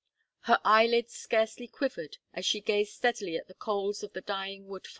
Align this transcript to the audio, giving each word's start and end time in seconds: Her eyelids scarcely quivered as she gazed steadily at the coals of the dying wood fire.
Her 0.45 0.59
eyelids 0.65 1.13
scarcely 1.13 1.67
quivered 1.67 2.17
as 2.33 2.43
she 2.43 2.59
gazed 2.59 2.91
steadily 2.93 3.37
at 3.37 3.47
the 3.47 3.53
coals 3.53 4.01
of 4.01 4.13
the 4.13 4.21
dying 4.21 4.65
wood 4.67 4.87
fire. 4.87 4.89